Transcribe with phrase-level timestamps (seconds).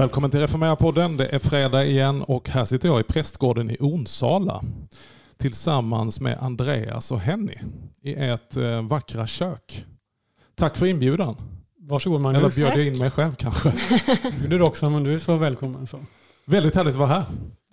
[0.00, 1.16] Välkommen till Reformera-podden.
[1.16, 4.62] Det är fredag igen och här sitter jag i prästgården i Onsala
[5.38, 7.54] tillsammans med Andreas och Henny
[8.02, 9.86] i ert eh, vackra kök.
[10.54, 11.36] Tack för inbjudan.
[11.78, 12.56] Varsågod Magnus.
[12.56, 13.72] Eller bjöd jag in mig själv kanske.
[14.48, 15.86] Du är också, men du är så välkommen.
[15.86, 15.98] Så.
[16.44, 17.24] Väldigt härligt att vara här.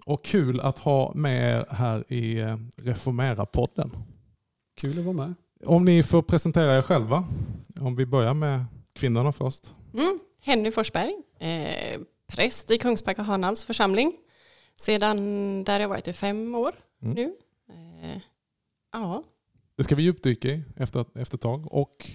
[0.05, 3.91] Och kul att ha med er här i eh, Reformera-podden.
[4.81, 5.33] Kul att vara med.
[5.65, 7.27] Om ni får presentera er själva.
[7.79, 9.73] Om vi börjar med kvinnorna först.
[9.93, 10.19] Mm.
[10.41, 14.13] Henny Forsberg, eh, präst i Kungsbacka Hanals församling.
[14.75, 15.17] Sedan
[15.63, 17.15] där har jag varit i fem år Mm.
[17.15, 17.23] nu.
[17.69, 18.21] Eh,
[18.93, 19.23] ja,
[19.75, 21.73] Det ska vi djupdyka i efter, efter ett tag.
[21.73, 22.05] Och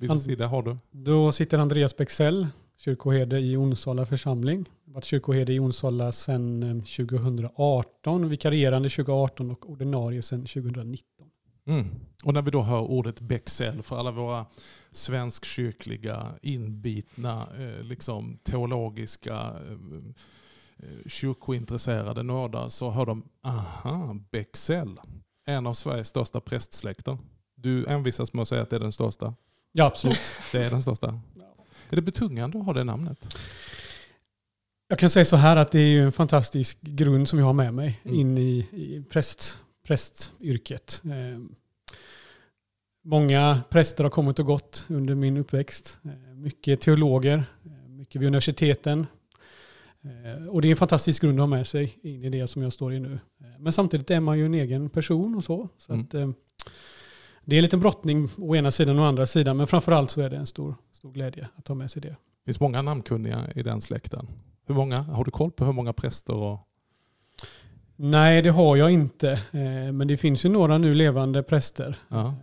[0.00, 0.76] And- sida har du.
[0.90, 4.64] Då sitter Andreas Bexell, kyrkoherde i Onsala församling.
[4.84, 11.06] Jag har varit kyrkoherde i Onsala sedan eh, 2018, vikarierande 2018 och ordinarie sedan 2019.
[11.66, 11.86] Mm.
[12.24, 14.46] Och när vi då hör ordet Bexell för alla våra
[14.96, 19.96] svenskkyrkliga inbitna eh, liksom, teologiska eh,
[20.88, 25.00] eh, kyrkointresserade nördar så hör de aha, Bexell.
[25.46, 27.18] En av Sveriges största prästsläkter.
[27.54, 29.34] Du envisas med att säga att det är den största.
[29.72, 30.20] Ja, absolut.
[30.52, 31.20] Det är den största.
[31.90, 33.36] Är det betungande att ha det namnet?
[34.88, 37.74] Jag kan säga så här att det är en fantastisk grund som jag har med
[37.74, 38.16] mig Mm.
[38.20, 41.02] in i, i präst, prästyrket.
[43.08, 45.98] Många präster har kommit och gått under min uppväxt.
[46.04, 49.06] Eh, mycket teologer, eh, mycket vid universiteten.
[50.02, 52.62] Eh, och det är en fantastisk grund att ha med sig in i det som
[52.62, 53.18] jag står i nu.
[53.58, 55.68] Men samtidigt är man ju en egen person och så.
[55.78, 56.04] så Mm.
[56.04, 56.10] att,
[57.44, 59.56] det är en liten brottning å ena sidan och å andra sidan.
[59.56, 62.08] Men framförallt så är det en stor, stor glädje att ha med sig det.
[62.08, 64.26] Det finns många namnkunniga i den släkten.
[64.66, 65.02] Hur många?
[65.02, 66.58] Har du koll på hur många präster och
[67.96, 69.40] Nej, det har jag inte.
[69.92, 71.98] Men det finns ju några nu levande präster.
[72.08, 72.34] Ja.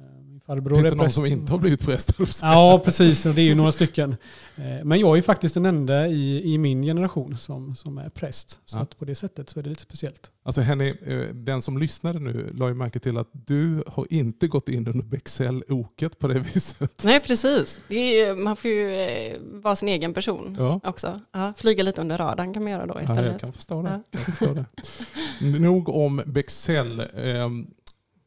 [0.48, 1.16] Farbror Finns är det någon präst.
[1.16, 2.12] som inte har blivit präst?
[2.42, 3.26] Ja, precis.
[3.26, 4.16] och Det är ju några stycken.
[4.56, 8.60] Eh, Men jag är faktiskt den enda i, i min generation som, som är präst.
[8.66, 8.82] Så Ja.
[8.82, 10.32] att på det sättet så är det lite speciellt.
[10.46, 14.48] Alltså Henny, eh, den som lyssnade nu la ju märke till att du har inte
[14.48, 17.02] gått in under Bexell-oket på det viset.
[17.04, 17.80] nej precis.
[17.88, 20.80] Det är, man får ju eh, vara sin egen person Ja.
[20.84, 21.22] också.
[21.34, 23.32] Ja, flyga lite under radarn kan man göra då Ja, istället.
[23.32, 23.90] jag kan förstå det.
[23.90, 24.02] Ja.
[24.12, 25.60] Jag förstår det.
[25.60, 27.04] Nog om Bexell.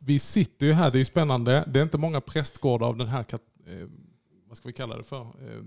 [0.07, 1.65] Vi sitter ju här, det är ju spännande.
[1.67, 3.89] Det är inte många prästgårdar av den här, eh,
[4.49, 5.21] vad ska vi kalla det för?
[5.21, 5.63] Eh,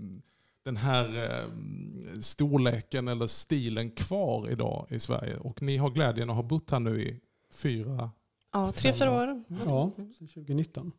[0.64, 5.36] Den här eh, storleken eller stilen kvar idag i Sverige.
[5.36, 7.20] Och ni har glädjen att ha bott här nu i
[7.54, 8.10] fyra,
[8.52, 9.42] Ja, tre, fyra år.
[9.64, 10.92] Ja, sedan 2019.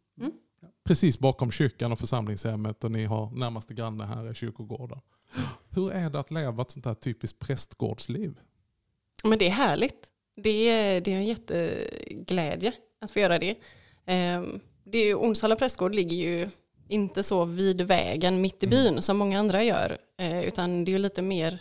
[0.84, 5.00] precis bakom kyrkan och församlingshemmet och ni har närmaste granne här i kyrkogården.
[5.70, 8.40] Hur är det att leva ett sånt här typiskt prästgårdsliv?
[9.24, 10.08] Men det är härligt.
[10.36, 13.56] Det är, det är en jätteglädje att få göra det.
[14.06, 16.50] Ehm, det är ju, Onsala prästgård ligger ju
[16.88, 19.98] inte så vid vägen mitt i byn som många andra gör.
[20.18, 21.60] Eh, utan det är ju lite mer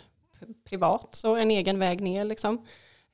[0.69, 2.65] privat, så en egen väg ner liksom.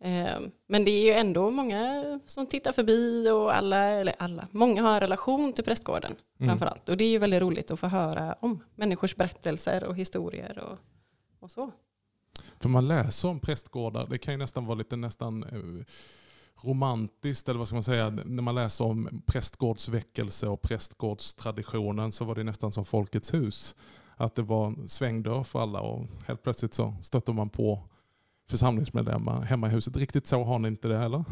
[0.03, 4.81] Ehm, men det är ju ändå många som tittar förbi och alla, eller alla, många
[4.81, 6.49] har en relation till prästgården Mm.
[6.49, 6.89] framförallt.
[6.89, 10.77] Och det är ju väldigt roligt att få höra om människors berättelser och historier och,
[11.39, 11.71] och så.
[12.59, 15.85] För man läser om prästgårdar, det kan ju nästan vara lite nästan eh,
[16.61, 22.35] romantiskt, eller vad ska man säga, när man läser om prästgårdsväckelse och prästgårdstraditionen så var
[22.35, 23.75] det nästan som Folkets hus.
[24.15, 27.83] Att det var svängdörr för alla och helt plötsligt så stötte man på
[28.49, 29.97] församlingsmedlemmar hemma i huset.
[29.97, 31.23] Riktigt så har ni inte det heller?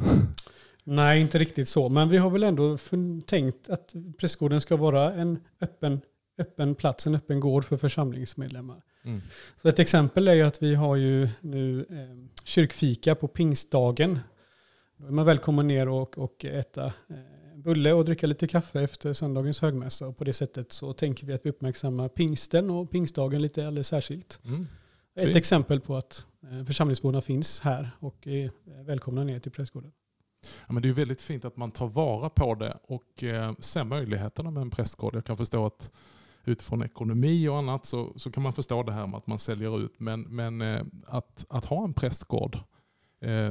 [0.83, 1.89] Nej, inte riktigt så.
[1.89, 2.77] Men vi har väl ändå
[3.25, 6.01] tänkt att prästgården ska vara en öppen,
[6.37, 8.81] öppen plats, en öppen gård för församlingsmedlemmar.
[9.03, 9.21] Mm.
[9.61, 14.19] Så ett exempel är ju att vi har ju nu eh, kyrkfika på pingstdagen.
[14.97, 16.93] Då är man välkommen ner och, och äta eh,
[17.55, 20.07] bulle och dricka lite kaffe efter söndagens högmässa.
[20.07, 23.87] Och på det sättet så tänker vi att vi uppmärksammar pingsten och pingstdagen lite alldeles
[23.87, 24.39] särskilt.
[24.45, 24.67] Mm.
[25.15, 28.51] Ett exempel på att eh, församlingsborna finns här och är eh,
[28.83, 29.91] välkomna ner till prästgården.
[30.67, 33.83] Ja, men det är väldigt fint att man tar vara på det och eh, ser
[33.83, 35.15] möjligheterna med en prästgård.
[35.15, 35.91] Jag kan förstå att
[36.45, 39.79] utifrån ekonomi och annat så, så kan man förstå det här med att man säljer
[39.79, 39.93] ut.
[39.97, 42.59] Men, men eh, att, att ha en prästgård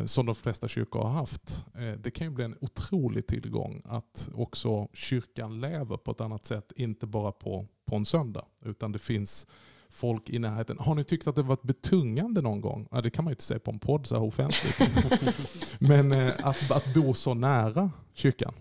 [0.06, 4.28] som de flesta kyrkor har haft, eh, det kan ju bli en otrolig tillgång att
[4.34, 6.72] också kyrkan lever på ett annat sätt.
[6.76, 9.46] Inte bara på, på en söndag, utan det finns
[9.90, 10.78] folk i närheten.
[10.78, 12.88] Har ni tyckt att det varit betungande någon gång?
[12.90, 14.90] Ja, det kan man ju inte säga på en podd så här offentligt.
[15.78, 18.54] Men eh, att, att bo så nära kyrkan.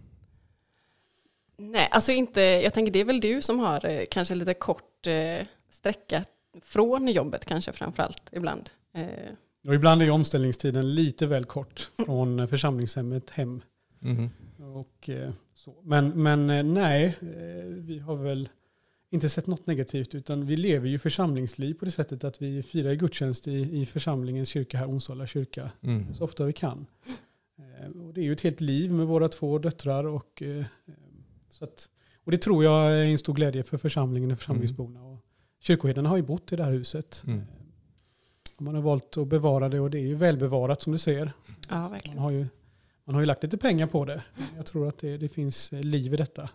[1.57, 5.07] Nej, alltså inte, jag tänker det är väl du som har eh, kanske lite kort
[5.07, 6.25] eh, sträcka
[6.61, 8.69] från jobbet kanske framförallt ibland.
[9.67, 13.61] Och ibland är omställningstiden lite väl kort från församlingshemmet hem.
[13.99, 14.29] Mhm.
[14.75, 15.75] Och, eh, så.
[15.83, 18.49] Men, men eh, nej, eh, vi har väl
[19.09, 22.93] inte sett något negativt utan vi lever ju församlingsliv på det sättet att vi firar
[22.93, 26.13] gudstjänst i, i församlingens kyrka här, Onsala kyrka, Mm.
[26.13, 26.85] så ofta vi kan.
[28.07, 30.43] Och det är ju ett helt liv med våra två döttrar och,
[31.49, 31.89] så att,
[32.23, 35.03] och det tror jag är en stor glädje för församlingen och församlingsborna.
[35.03, 35.19] Och
[35.59, 37.23] kyrkoherdarna har ju bott i det här huset.
[37.27, 37.41] Mm.
[38.59, 41.31] Man har valt att bevara det och det är ju välbevarat som du ser.
[41.69, 42.17] Ja, Man verkligen.
[42.19, 42.47] har ju,
[43.05, 44.23] man har ju lagt lite pengar på det.
[44.55, 46.49] Jag tror att det, det finns eh, liv i detta.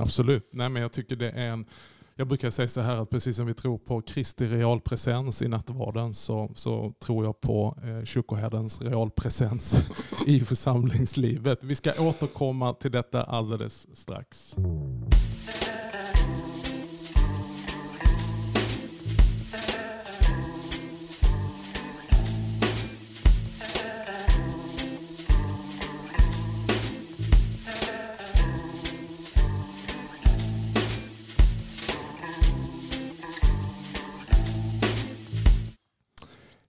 [0.00, 0.48] Absolut.
[0.52, 1.66] Nej, men jag tycker det är en...
[2.14, 6.14] Jag brukar säga så här att precis som vi tror på Kristi realpresens i nattvarden
[6.14, 9.76] så, så tror jag på eh, kyrkoherdens realpresens
[10.26, 11.64] i församlingslivet.
[11.64, 14.56] Vi ska återkomma till detta alldeles strax.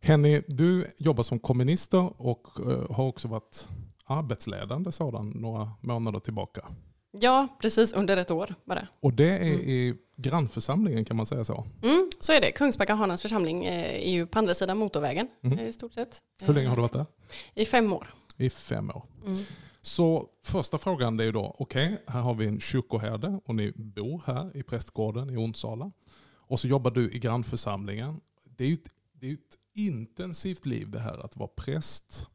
[0.09, 3.67] Henny, du jobbar som komminister och eh, har också varit
[4.06, 6.65] arbetsledande sådan några månader tillbaka.
[7.11, 8.88] Ja, precis under ett år bara.
[9.00, 9.59] Och det är Mm.
[9.69, 11.65] i grannförsamlingen kan man säga så.
[11.83, 12.51] Mm, så är det.
[12.51, 15.59] Kungsbacka Hanans församling eh, är ju på andra sidan motorvägen Mm.
[15.59, 16.19] eh, i stort sett.
[16.41, 17.05] Hur länge har du varit där?
[17.53, 18.13] I fem år.
[18.38, 19.03] I fem år.
[19.25, 19.38] Mm.
[19.81, 24.21] Så första frågan är ju då, okej, här har vi en kyrkoherde och ni bor
[24.25, 25.91] här i prästgården i Onsala.
[26.35, 28.19] Och så jobbar du i grannförsamlingen.
[28.57, 29.39] Det är ju ett, det är ett
[29.87, 32.27] intensivt liv det här att vara präst.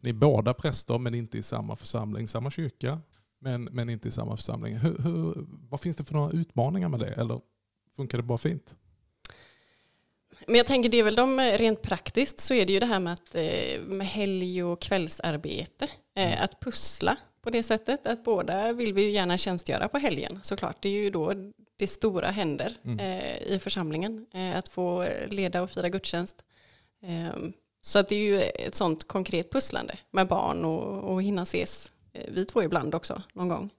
[0.00, 3.00] Ni är båda präster men inte i samma församling, samma kyrka.
[3.38, 4.76] Men, men inte i samma församling.
[4.76, 5.34] Hur, hur,
[5.70, 7.12] vad finns det för några utmaningar med det?
[7.12, 7.40] Eller
[7.96, 8.74] funkar det bara fint?
[10.46, 12.86] Men jag tänker det är väl de eh, rent praktiskt så är det ju det
[12.86, 15.88] här med, att, eh, med helg och kvällsarbete.
[16.16, 18.06] Eh, Att pussla på det sättet.
[18.06, 20.76] Att båda vill vi ju gärna tjänstgöra på helgen såklart.
[20.82, 21.32] Det är ju då
[21.76, 22.98] det stora händer Mm.
[23.46, 24.26] i församlingen.
[24.54, 26.44] Att få leda och fira gudstjänst.
[27.02, 31.42] Ehm, så att det är ju ett sånt konkret pusslande med barn och, och hinna
[31.42, 31.92] ses.
[32.12, 33.70] Eh, vi två ibland också någon gång.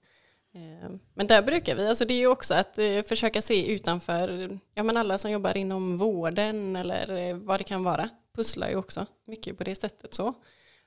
[0.54, 4.58] Ehm, men där brukar vi, alltså det är ju också att eh, försöka se utanför,
[4.74, 8.76] ja men alla som jobbar inom vården eller eh, vad det kan vara, pusslar ju
[8.76, 10.34] också mycket på det sättet så.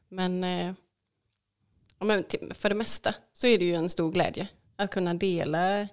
[0.09, 0.39] Men,
[1.99, 5.87] men för det mesta så är det ju en stor glädje att kunna dela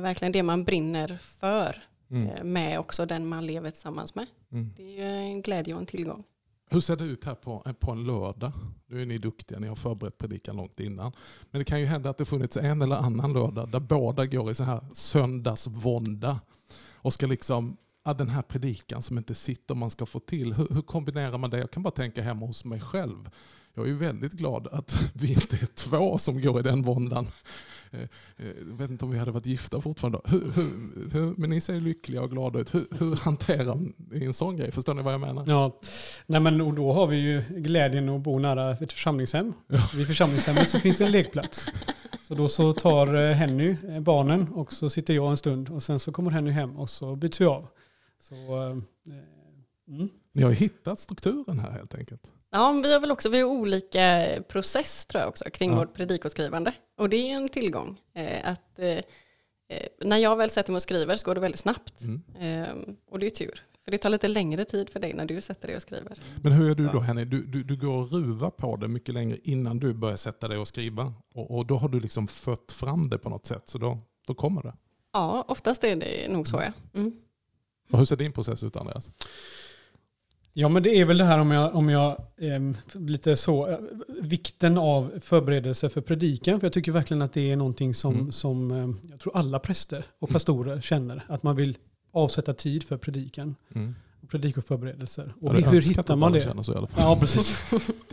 [0.00, 2.28] verkligen det man brinner för Mm.
[2.28, 4.26] eh, med också den man lever tillsammans med.
[4.52, 4.72] Mm.
[4.76, 6.24] Det är ju en glädje och en tillgång.
[6.70, 8.52] Hur ser det ut här på, på en lördag?
[8.86, 11.12] Nu är ni duktiga, ni har förberett predikan långt innan.
[11.50, 14.50] Men det kan ju hända att det funnits en eller annan lördag där båda går
[14.50, 16.40] i så här söndagsvånda
[16.94, 20.52] och ska liksom, ja, den här predikan som inte sitter man ska få till.
[20.52, 21.58] Hur, hur kombinerar man det?
[21.58, 23.30] Jag kan bara tänka hemma hos mig själv.
[23.74, 27.26] Jag är väldigt glad att vi inte är två som går i den våndan.
[27.90, 28.08] Eh, eh,
[28.70, 30.20] Jag vet inte om vi hade varit gifta fortfarande.
[30.24, 32.74] Hur, hur, hur, men ni ser lyckliga och glada ut.
[32.74, 33.78] Hur, hur hanterar
[34.10, 34.72] ni en sån grej?
[34.72, 35.44] Förstår ni vad jag menar?
[35.46, 35.80] Ja,
[36.26, 39.52] nej men och då har vi ju glädjen att bo nära ett församlingshem.
[39.94, 41.66] Vid församlingshemmet så finns det en lekplats.
[42.28, 45.82] Så då så tar eh, Henny eh, barnen och så sitter jag en stund och
[45.82, 47.66] sen så kommer Henny hem och så byts vi av.
[48.18, 48.78] Så, eh,
[49.88, 50.08] mm.
[50.32, 52.30] Ni har hittat strukturen här helt enkelt.
[52.52, 55.76] Ja, vi har väl också vi har olika process tror jag också kring Ja.
[55.76, 56.72] vårt predikoskrivande.
[56.98, 58.00] Och det är en tillgång.
[58.14, 59.02] Eh, att, eh, eh,
[60.00, 62.00] när jag väl sätter mig och skriver så går det väldigt snabbt.
[62.00, 62.22] Mm.
[62.40, 63.62] Eh, och det är tur.
[63.84, 66.18] För det tar lite längre tid för dig när du sätter dig och skriver.
[66.42, 67.24] Men hur är du då Henny?
[67.24, 70.58] Du, du, du går och ruvar på det mycket längre innan du börjar sätta dig
[70.58, 71.12] och skriva.
[71.34, 73.68] Och, och då har du liksom fött fram det på något sätt.
[73.68, 74.74] Så då, då kommer det.
[75.12, 76.72] Ja, oftast är det nog så ja.
[77.00, 77.12] Mm.
[77.90, 79.10] Och hur ser din process ut Andreas?
[80.52, 83.78] Ja men det är väl det här om jag, om jag ehm, lite så, eh,
[84.22, 86.60] vikten av förberedelse för predikan.
[86.60, 88.32] För jag tycker verkligen att det är någonting som, Mm.
[88.32, 90.32] som ehm, jag tror alla präster och Mm.
[90.34, 91.24] pastorer känner.
[91.28, 91.76] Att man vill
[92.12, 93.54] avsätta tid för predikan.
[93.74, 93.94] Mm.
[94.28, 95.34] Predikoförberedelser.
[95.40, 96.40] Och Ja, hur, hittar man det?
[96.64, 97.02] så i alla fall.
[97.04, 97.56] Ja, precis.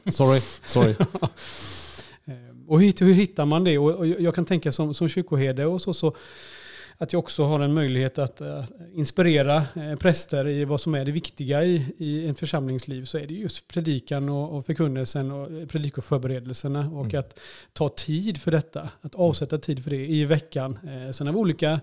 [0.12, 0.96] Sorry, sorry.
[2.26, 3.78] Ehm, Och hur, hur hittar man det?
[3.78, 6.16] Och, och jag kan tänka som, som kyrkoherde och så, så
[7.00, 11.06] att jag också har en möjlighet att eh, inspirera eh, präster i vad som är
[11.06, 15.52] det viktiga i, i en församlingsliv så är det just predikan och, och förkunnelsen och
[15.52, 17.20] eh, predikoförberedelserna och Mm.
[17.20, 17.40] att
[17.74, 20.80] ta tid för detta, att avsätta tid för det i veckan.
[21.14, 21.80] Sen har vi olika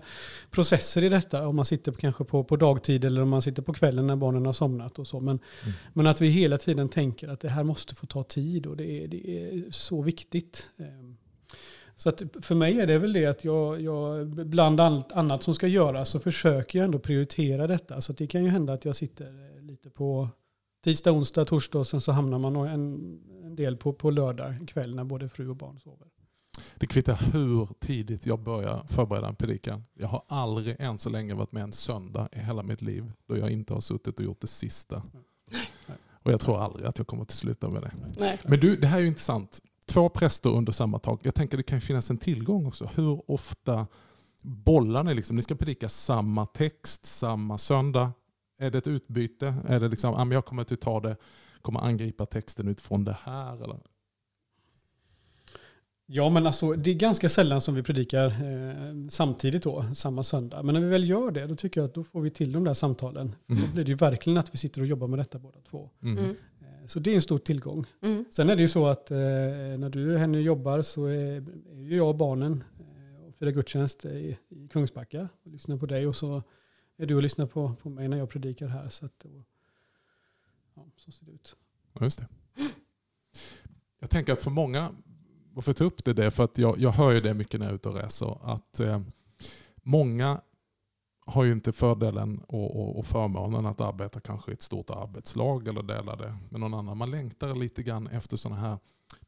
[0.51, 3.73] processer i detta, om man sitter kanske på, på dagtid eller om man sitter på
[3.73, 5.19] kvällen när barnen har somnat och så.
[5.19, 5.73] Men, Mm.
[5.93, 9.03] men att vi hela tiden tänker att det här måste få ta tid och det
[9.03, 10.69] är, det är så viktigt.
[11.95, 15.55] Så att för mig är det väl det att jag, jag bland allt annat som
[15.55, 18.01] ska göras så försöker jag ändå prioritera detta.
[18.01, 20.29] Så att det kan ju hända att jag sitter eh, lite på
[20.83, 24.95] tisdag, onsdag, torsdag och sen så hamnar man en, en del på, på lördag kväll
[24.95, 26.07] när både fru och barn sover.
[26.75, 29.83] Det kvittar hur tidigt jag börjar förbereda en predikan.
[29.93, 33.37] Jag har aldrig än så länge varit med en söndag i hela mitt liv då
[33.37, 35.03] jag inte har suttit och gjort det sista.
[36.23, 37.91] Och jag tror aldrig att jag kommer att sluta med det.
[38.19, 38.39] Nej.
[38.43, 39.61] Men du, det här är ju intressant.
[39.95, 41.19] Två präster under samma tak.
[41.23, 42.89] Jag tänker det kan finnas en tillgång också.
[42.95, 43.87] Hur ofta
[44.41, 45.13] bollar ni?
[45.13, 45.35] Liksom?
[45.35, 48.11] Ni ska predika samma text samma söndag.
[48.59, 49.55] Är det ett utbyte?
[49.67, 51.17] Är det liksom, ah, jag kommer att ta det,
[51.61, 53.63] kommer angripa texten utifrån det här?
[53.63, 53.79] Eller?
[56.05, 60.63] Ja, men alltså det är ganska sällan som vi predikar eh, samtidigt då, samma söndag.
[60.63, 62.63] Men när vi väl gör det, då tycker jag att då får vi till de
[62.63, 63.35] där samtalen.
[63.49, 63.61] Mm.
[63.61, 65.89] Då blir det ju verkligen att vi sitter och jobbar med detta båda två.
[66.03, 66.35] Mm.
[66.87, 67.85] Så det är en stor tillgång.
[68.01, 68.25] Mm.
[68.31, 71.97] Sen är det ju så att eh, när du Henny jobbar så är, är ju
[71.97, 76.15] jag och barnen eh, och firar gudstjänst i, i Kungsbacka och lyssnar på dig och
[76.15, 76.43] så
[76.97, 78.89] är du och lyssnar på, på mig när jag predikar här.
[78.89, 79.43] Så, att, och,
[80.75, 81.55] ja, så ser det ut.
[81.93, 82.27] Ja, Just det.
[83.99, 84.91] Jag tänker att för många,
[85.53, 87.59] varför jag tar upp det, det är för att jag, jag hör ju det mycket
[87.59, 89.01] när jag är ute och reser, att eh,
[89.75, 90.41] många
[91.25, 95.67] har ju inte fördelen och, och, och förmånen att arbeta kanske i ett stort arbetslag
[95.67, 96.97] eller dela det med någon annan.
[96.97, 98.77] Man längtar lite grann efter sådana här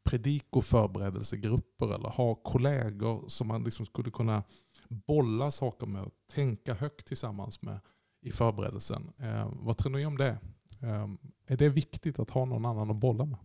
[0.02, 4.42] predikoförberedelsegrupper eller ha kollegor som man liksom skulle kunna
[4.88, 7.80] bolla saker med och tänka högt tillsammans med
[8.20, 9.12] i förberedelsen.
[9.18, 10.38] Eh, vad tror ni om det?
[10.82, 11.08] Eh,
[11.46, 13.38] är det viktigt att ha någon annan att bolla med?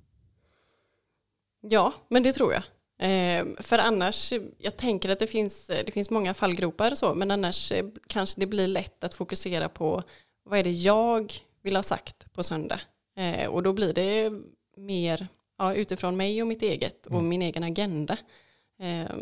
[1.61, 2.63] Ja, men det tror jag.
[2.99, 7.31] Eh, för annars, jag tänker att det finns, det finns många fallgropar och så, men
[7.31, 10.03] annars eh, kanske det blir lätt att fokusera på
[10.45, 11.33] vad är det jag
[11.63, 12.79] vill ha sagt på söndag.
[13.17, 14.31] Eh, och då blir det
[14.77, 17.29] mer ja, utifrån mig och mitt eget och Mm.
[17.29, 18.17] min egen agenda.
[18.79, 19.15] Eh,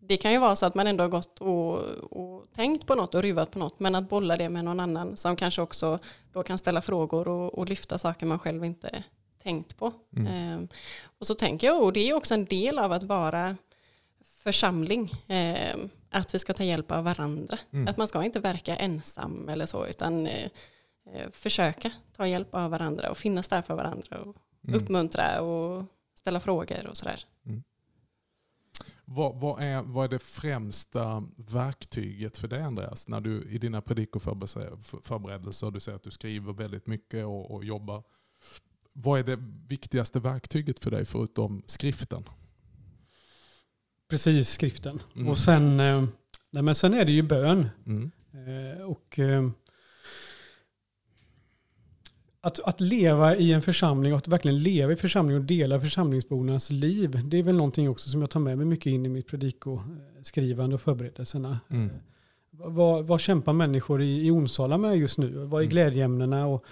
[0.00, 1.78] det kan ju vara så att man ändå har gått och,
[2.12, 5.16] och tänkt på något och ruvat på något, men att bolla det med någon annan
[5.16, 5.98] som kanske också
[6.32, 9.04] då kan ställa frågor och, och lyfta saker man själv inte
[9.42, 9.92] tänkt på.
[10.16, 10.26] Mm.
[10.26, 10.68] Eh,
[11.18, 13.56] och så tänker jag, och det är också en del av att vara
[14.24, 15.76] församling, eh,
[16.10, 17.58] att vi ska ta hjälp av varandra.
[17.70, 17.88] Mm.
[17.88, 20.50] Att man ska inte verka ensam eller så, utan eh,
[21.12, 24.36] eh, försöka ta hjälp av varandra och finnas där för varandra och
[24.68, 24.80] Mm.
[24.80, 27.24] uppmuntra och ställa frågor och sådär.
[29.04, 33.08] Vad, vad, är, vad är det främsta verktyget för dig Andreas?
[33.08, 38.02] När du i dina predikoförberedelser, du säger att du skriver väldigt mycket och, och jobbar.
[39.00, 39.38] Vad är det
[39.68, 42.24] viktigaste verktyget för dig förutom skriften?
[44.08, 45.02] Precis, skriften.
[45.16, 45.28] Mm.
[45.28, 46.04] Och sen, eh,
[46.50, 47.68] nej, men sen är det ju bön.
[47.86, 48.10] Mm.
[48.32, 49.50] Eh, och eh,
[52.40, 56.70] att, att leva i en församling och att verkligen leva i församlingen och dela församlingsbornas
[56.70, 57.20] liv.
[57.24, 60.74] Det är väl någonting också som jag tar med mig mycket in i mitt predikoskrivande
[60.74, 61.60] och förberedelserna.
[61.70, 61.90] Mm.
[62.50, 65.30] Vad, vad kämpar människor i, i Onsala med just nu?
[65.30, 65.70] Vad är Mm.
[65.70, 66.46] glädjeämnena?
[66.46, 66.64] Och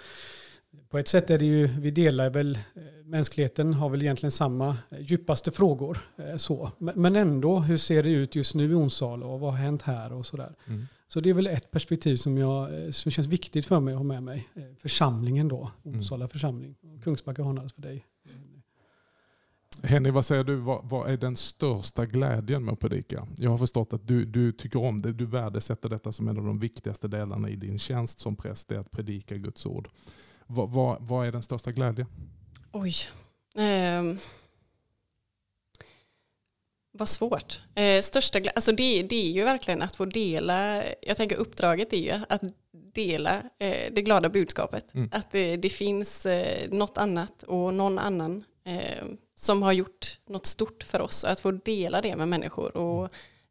[0.89, 4.69] på ett sätt är det ju, vi delar väl, eh, mänskligheten har väl egentligen samma
[4.89, 5.97] eh, djupaste frågor.
[6.17, 6.71] eh, Så.
[6.77, 10.13] Men ändå, hur ser det ut just nu i Onsala och vad har hänt här
[10.13, 10.55] och sådär.
[10.67, 10.87] Mm.
[11.07, 14.03] Så det är väl ett perspektiv som, jag, som känns viktigt för mig att ha
[14.03, 14.47] med mig.
[14.79, 15.97] Församlingen då, Mm.
[15.99, 16.75] Onsala församling.
[16.95, 18.05] Och Kungsbacka Honals för dig.
[19.83, 20.55] Henny, vad säger du?
[20.55, 23.27] Vad, vad är den största glädjen med att predika?
[23.37, 25.13] Jag har förstått att du, du tycker om det.
[25.13, 28.67] Du värdesätter detta som en av de viktigaste delarna i din tjänst som präst.
[28.67, 29.89] Det är att predika Guds ord.
[30.47, 32.07] Vad, vad, vad är den största glädjen?
[32.71, 32.93] Oj.
[33.57, 34.17] Ehm.
[36.91, 37.61] Vad svårt.
[37.75, 41.93] Eh, största glä- alltså det, det är ju verkligen att få dela, jag tänker uppdraget
[41.93, 42.41] är ju att
[42.93, 44.93] dela eh, det glada budskapet.
[44.93, 45.09] Mm.
[45.11, 50.45] Att det, det finns eh, något annat och någon annan eh, som har gjort något
[50.45, 51.23] stort för oss.
[51.23, 53.09] Att få dela det med människor och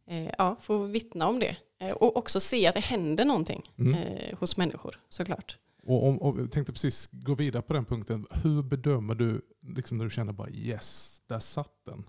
[0.08, 1.56] eh, ja, få vittna om det.
[1.80, 3.94] Eh, och också se att det händer någonting Mm.
[3.94, 5.56] eh, hos människor såklart.
[5.86, 8.26] Och, om, och jag tänkte precis gå vidare på den punkten.
[8.30, 9.40] Hur bedömer du
[9.76, 12.04] liksom när du känner bara yes, där satt den?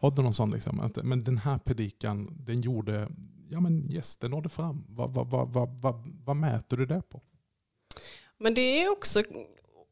[0.00, 3.08] Har du någon sån liksom, att, men den här predikan, den gjorde,
[3.50, 4.84] ja men yes, den nådde fram.
[4.88, 7.22] Vad, vad, vad, vad, vad, vad mäter du det på?
[8.38, 9.22] Men det är också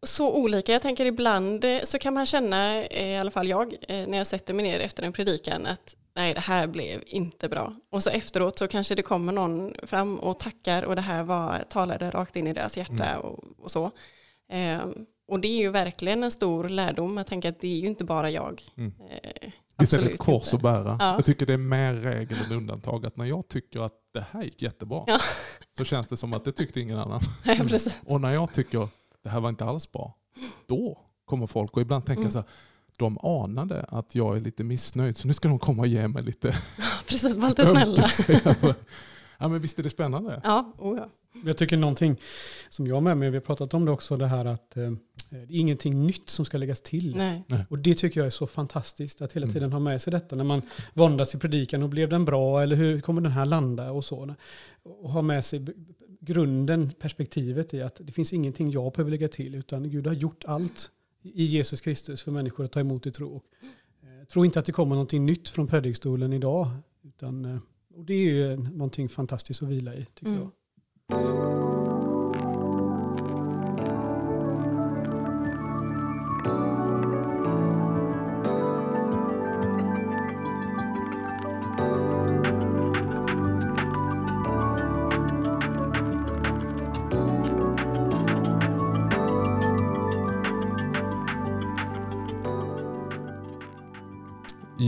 [0.03, 0.73] så olika.
[0.73, 4.19] Jag tänker ibland eh, så kan man känna, eh, i alla fall jag, eh, när
[4.19, 7.77] jag sätter mig ner efter en predikan att nej det här blev inte bra.
[7.91, 11.65] Och så efteråt så kanske det kommer någon fram och tackar och det här var,
[11.69, 13.21] talade rakt in i deras hjärta Mm.
[13.21, 13.91] och, och så.
[14.49, 14.95] Ehm,
[15.29, 17.17] och det är ju verkligen en stor lärdom.
[17.17, 18.63] Jag tänker att det är ju inte bara jag.
[18.77, 18.93] Mm.
[19.11, 20.97] Eh, Visst är det ett kors att bära?
[21.01, 21.15] Ja.
[21.15, 23.07] Jag tycker det är mer regel än undantag.
[23.07, 25.19] Att när jag tycker att det här gick jättebra Ja.
[25.77, 27.21] så känns det som att det tyckte ingen annan.
[27.45, 28.01] Precis.
[28.07, 28.89] Och när jag tycker
[29.23, 30.15] det här var inte alls bra,
[30.67, 32.31] då kommer folk och ibland tänker Mm.
[32.33, 32.49] så här,
[33.01, 36.23] de anade att jag är lite missnöjd så nu ska de komma och ge mig
[36.23, 36.55] lite
[37.09, 38.11] precis, var lite snälla.
[39.39, 40.41] ja, men visst är det spännande?
[40.45, 41.09] Ja, oh ja.
[41.45, 42.17] Jag tycker någonting
[42.69, 44.91] som jag med mig, vi har pratat om det också, det här att eh,
[45.31, 47.17] Det är ingenting nytt som ska läggas till.
[47.17, 47.45] Nej.
[47.69, 49.55] Och det tycker jag är så fantastiskt att hela Mm.
[49.55, 50.63] tiden ha med sig detta när man
[50.95, 54.35] våndas i predikan och blev den bra eller hur kommer den här landa och så.
[54.83, 55.67] Och ha med sig
[56.21, 60.45] grunden, perspektivet i att det finns ingenting jag behöver lägga till utan Gud har gjort
[60.47, 60.91] allt
[61.23, 63.37] i Jesus Kristus för människor att ta emot i tro.
[63.37, 63.45] Och,
[64.03, 66.71] eh, tro inte att det kommer någonting nytt från predikstolen idag.
[67.03, 67.59] Utan, eh,
[67.95, 70.41] och det är ju någonting fantastiskt att vila i tycker Mm.
[70.41, 71.60] jag.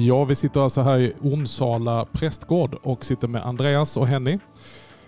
[0.06, 4.38] Ja, vi sitter alltså här i Onsala prästgård och sitter med Andreas och Henny.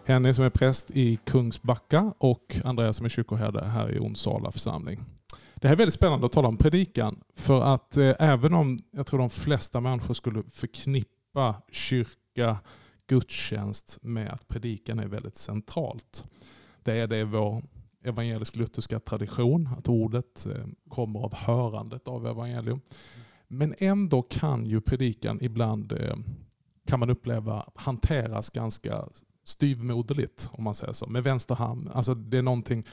[0.05, 5.01] Henny som är präst i Kungsbacka och Andreas som är kyrkoherde här i Onsala församling.
[5.55, 9.07] Det här är väldigt spännande att tala om predikan för att eh, även om jag
[9.07, 12.59] tror de flesta människor skulle förknippa kyrka,
[13.09, 16.25] gudstjänst med att predikan är väldigt centralt.
[16.83, 17.63] Det är det i vår
[18.05, 22.81] evangelisk-lutherska tradition, att ordet eh, kommer av hörandet av evangelium.
[23.49, 26.17] Men ändå kan ju predikan ibland, eh,
[26.87, 29.05] kan man uppleva, hanteras ganska
[29.45, 31.07] styvmoderligt om man säger så.
[31.07, 31.91] Med vänster hand.
[31.93, 32.85] Alltså det är någonting,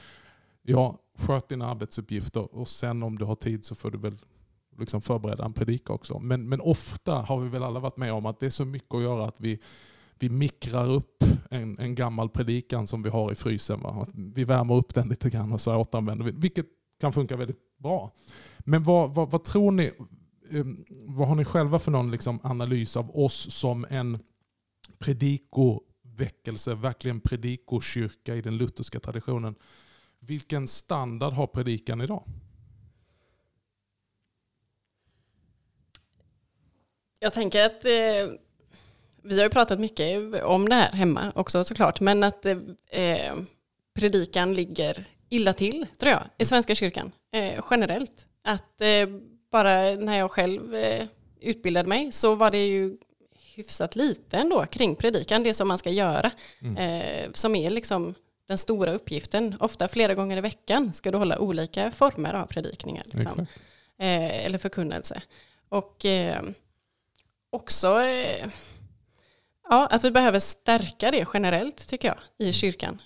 [0.62, 4.18] ja, sköt dina arbetsuppgifter och sen om du har tid så får du väl
[4.78, 6.18] liksom förbereda en predika också.
[6.18, 8.94] Men, men ofta har vi väl alla varit med om att det är så mycket
[8.94, 9.58] att göra att vi,
[10.18, 13.80] vi mikrar upp en, en gammal predikan som vi har i frysen.
[13.80, 14.06] Va?
[14.14, 16.66] Vi värmer upp den lite grann och så återanvänder vi Vilket
[17.00, 18.12] kan funka väldigt bra.
[18.58, 19.92] Men vad, vad, vad tror ni,
[20.90, 24.18] vad har ni själva för någon liksom analys av oss som en
[24.98, 29.54] predikoväckelse, verkligen predikokyrka i den lutherska traditionen?
[30.18, 32.24] Vilken standard har predikan idag?
[37.18, 38.38] Jag tänker att eh,
[39.22, 43.34] vi har ju pratat mycket om det här hemma också såklart, men att eh,
[43.94, 48.28] predikan ligger illa till, tror jag, i Svenska kyrkan eh, generellt.
[48.42, 49.08] Att eh,
[49.52, 51.06] bara när jag själv eh,
[51.40, 52.96] utbildade mig så var det ju
[53.54, 56.30] hyfsat lite ändå kring predikan, det som man ska göra,
[56.62, 56.76] Mm.
[56.76, 58.14] eh, som är liksom
[58.48, 59.56] den stora uppgiften.
[59.60, 63.04] Ofta flera gånger i veckan ska du hålla olika former av predikningar.
[63.12, 63.46] Liksom
[63.98, 65.22] eh, eller förkunnelse.
[65.68, 66.42] Och eh,
[67.50, 68.46] också eh,
[69.68, 73.00] ja, att vi behöver stärka det generellt tycker jag i kyrkan.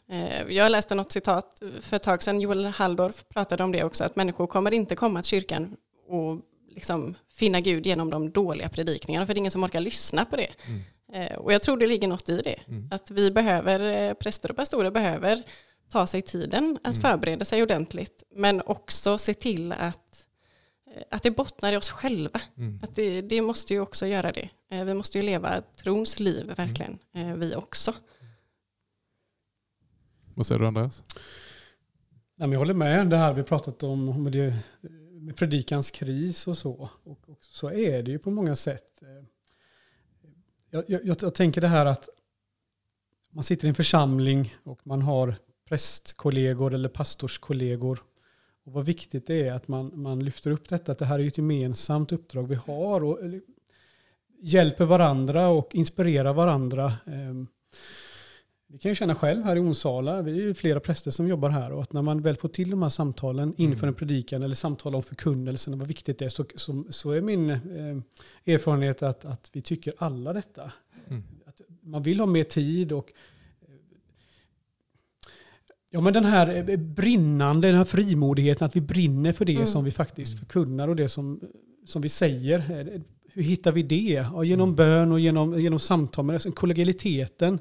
[0.49, 4.17] Jag läste något citat för ett tag sedan, Joel Halldorf pratade om det också, att
[4.17, 5.77] människor kommer inte komma till kyrkan
[6.09, 10.25] och liksom finna Gud genom de dåliga predikningarna, för det är ingen som orkar lyssna
[10.25, 10.51] på det.
[10.67, 10.83] Mm.
[11.13, 12.89] Eh, och jag tror det ligger något i det, Mm.
[12.91, 15.43] att vi behöver, eh, präster och pastorer behöver
[15.89, 17.03] ta sig tiden att Mm.
[17.03, 20.27] förbereda sig ordentligt, men också se till att,
[20.95, 22.41] eh, att det bottnar i oss själva.
[22.57, 22.81] Mm.
[22.83, 24.49] Att det, det måste ju också göra det.
[24.85, 27.95] Vi måste ju leva trons liv verkligen, eh, vi också.
[30.35, 31.03] Vad säger du Andreas?
[32.39, 34.55] Nej, men jag håller med det här vi pratat om, om det,
[35.33, 36.91] predikans kris och så.
[37.05, 39.03] Och, och så är det ju på många sätt.
[39.03, 39.25] Eh,
[40.71, 42.09] jag, jag, jag, tänker det här att
[43.31, 45.35] man sitter i en församling och man har
[45.69, 48.03] prästkollegor eller pastorskollegor.
[48.65, 51.27] Och vad viktigt det är att man, man lyfter upp detta, att det här är
[51.27, 53.05] ett gemensamt uppdrag vi har.
[53.05, 53.41] Och eller,
[54.41, 56.87] hjälper varandra och inspirerar varandra.
[56.87, 57.35] Eh,
[58.69, 60.23] det kan jag känna själv här i Onsala.
[60.23, 62.71] Vi är ju flera präster som jobbar här och att när man väl får till
[62.71, 63.89] de här samtalen inför Mm.
[63.89, 67.21] en predikan eller samtal om förkunnelsen och vad viktigt det är så, så, så är
[67.21, 70.73] min eh, erfarenhet att, att vi tycker alla detta.
[71.09, 71.23] Mm.
[71.47, 73.13] Att man vill ha mer tid och
[73.63, 73.69] eh,
[75.91, 79.67] Ja men den här eh, brinnande, den här frimodigheten att vi brinner för det Mm.
[79.67, 80.39] som vi faktiskt Mm.
[80.41, 81.41] förkunnar och det som,
[81.87, 83.03] som vi säger.
[83.37, 84.27] Hur hittar vi det?
[84.35, 84.77] Ja, genom Mm.
[84.77, 86.25] bön och genom, genom samtal.
[86.25, 87.59] Men alltså, kollegialiteten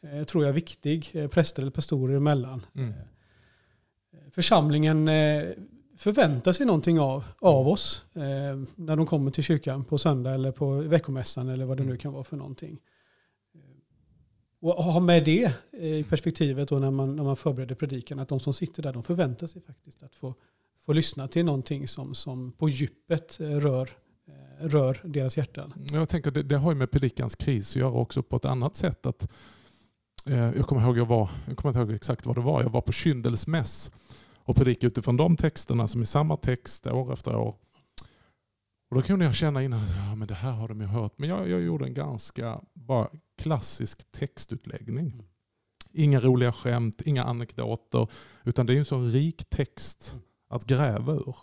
[0.00, 2.66] eh, tror jag är viktig, eh, präster eller pastorer emellan.
[2.74, 2.88] Mm.
[2.90, 2.96] Eh,
[4.32, 5.44] Församlingen eh,
[5.96, 8.22] förväntar sig någonting av, av oss eh,
[8.74, 11.98] när de kommer till kyrkan på söndag eller på veckomässan eller vad det nu Mm.
[11.98, 12.80] kan vara för någonting.
[13.54, 13.60] Eh,
[14.60, 18.28] Och ha med det eh, i perspektivet då när man, när man förbereder predikan, att
[18.28, 20.34] de som sitter där de förväntar sig faktiskt att få,
[20.78, 23.90] få lyssna till någonting som, som på djupet rör,
[24.60, 25.72] rör deras hjärtan.
[25.92, 28.76] Jag tänker det, det har ju med predikans kris att göra också på ett annat
[28.76, 29.06] sätt.
[29.06, 29.32] Att,
[30.26, 32.70] eh, jag kommer ihåg jag var, jag kommer inte ihåg exakt vad det var, jag
[32.70, 33.92] var på Kyndelsmäss
[34.36, 37.54] och predikade utifrån de texterna som är samma text år efter år.
[38.90, 41.12] Och då kunde jag känna innan att ja, men det här har de ju hört.
[41.16, 45.22] Men jag, jag gjorde en ganska bara klassisk textutläggning.
[45.92, 48.08] Inga roliga skämt, inga anekdoter.
[48.44, 50.18] Utan det är en sån rik text
[50.48, 51.36] att gräva ur.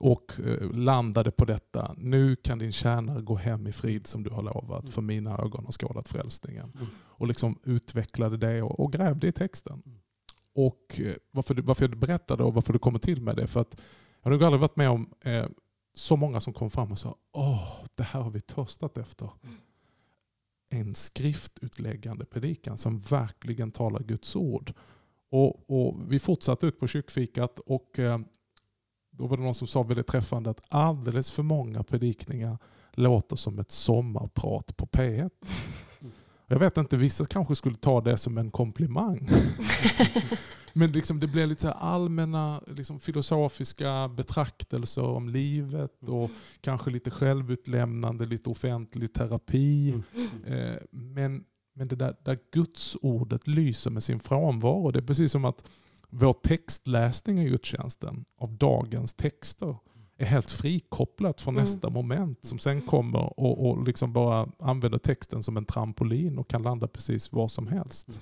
[0.00, 4.30] Och eh, landade på detta, nu kan din tjänare gå hem i frid som du
[4.30, 4.92] har lovat, Mm.
[4.92, 6.72] för mina ögon har skådat frälsningen.
[6.74, 6.86] Mm.
[6.96, 9.82] Och liksom utvecklade det och, och grävde i texten.
[9.86, 9.98] Mm.
[10.54, 13.60] Och eh, varför, du- varför jag berättade och varför du kommer till med det, för
[13.60, 13.82] att
[14.22, 15.46] jag har nog aldrig varit med om eh,
[15.94, 19.30] så många som kom fram och sa åh, det här har vi törstat efter.
[20.70, 24.72] En skriftutläggande predikan som verkligen talar Guds ord.
[25.30, 28.18] Och, och Vi fortsatte ut på kyrkfikat och eh,
[29.18, 32.58] då var det någon som sa väldigt träffande att alldeles för många predikningar
[32.92, 35.30] låter som ett sommarprat på P1.
[36.46, 39.28] Jag vet inte, vissa kanske skulle ta det som en komplimang.
[40.72, 46.90] Men liksom det blev lite så här allmänna liksom filosofiska betraktelser om livet och kanske
[46.90, 50.02] lite självutlämnande, lite offentlig terapi.
[50.46, 54.90] Eh, Men, men det där, där Guds ordet lyser med sin frånvaro.
[54.90, 55.70] Det är precis som att
[56.18, 59.76] vår textläsning i gudstjänsten av dagens texter
[60.18, 61.64] är helt frikopplat från Mm.
[61.64, 66.48] nästa moment som sen kommer och, och liksom bara använder texten som en trampolin och
[66.48, 68.20] kan landa precis var som helst.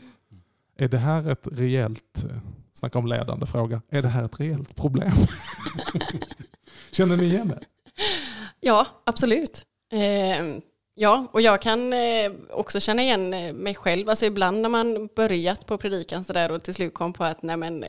[0.76, 2.36] Är det här ett reellt, eh,
[2.72, 5.12] snacka om ledande fråga, är det här ett reellt problem?
[6.92, 7.60] Känner ni igen det?
[8.60, 9.62] Ja, absolut.
[9.92, 10.44] Eh,
[10.94, 14.08] ja, och jag kan eh, också känna igen eh, mig själv.
[14.08, 17.42] Alltså ibland när man börjat på predikan så där och till slut kom på att
[17.42, 17.84] nej men,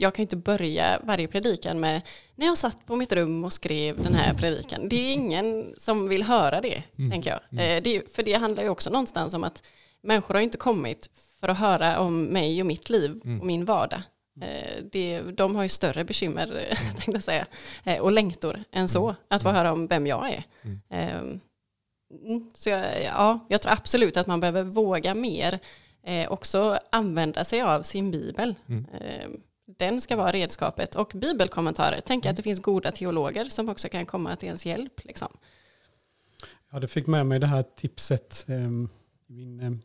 [0.00, 2.02] jag kan inte börja varje predikan med
[2.34, 4.88] när jag satt på mitt rum och skrev den här predikan.
[4.88, 7.10] Det är ingen som vill höra det, Mm.
[7.10, 7.40] tänker jag.
[7.76, 9.62] Eh, det, är- för det handlar ju också någonstans om att
[10.02, 13.40] människor har inte kommit för att höra om mig och mitt liv Mm.
[13.40, 14.02] och min vardag.
[14.42, 16.46] Eh, Det, de har ju större bekymmer,
[16.96, 17.46] tänkte jag säga,
[18.00, 20.44] och längtor än så, att få höra om vem jag är.
[22.10, 22.26] Mm.
[22.26, 25.58] Mm, Så jag, ja, jag tror absolut att man behöver våga mer,
[26.02, 28.54] eh, också använda sig av sin bibel.
[28.68, 28.86] Mm.
[29.00, 29.40] Ehm,
[29.78, 32.00] Den ska vara redskapet och bibelkommentarer.
[32.04, 35.04] Tänk att det finns goda teologer som också kan komma till ens hjälp.
[35.04, 35.28] Liksom.
[36.72, 38.44] Ja, det fick med mig det här tipset.
[38.48, 38.88] ehm,
[39.28, 39.80] I min ehm,